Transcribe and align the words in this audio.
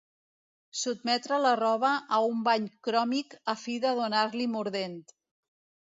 Sotmetre 0.83 1.37
la 1.43 1.51
roba 1.59 1.91
a 2.17 2.21
un 2.29 2.41
bany 2.49 2.65
cròmic 2.89 3.39
a 3.53 3.55
fi 3.65 3.79
de 3.85 3.95
donar-li 4.03 4.49
mordent. 4.55 5.01